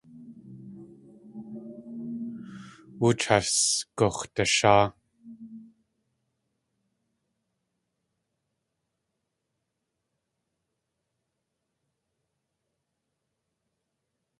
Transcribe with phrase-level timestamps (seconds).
[2.99, 3.49] Wooch has
[3.97, 4.83] gux̲dasháa.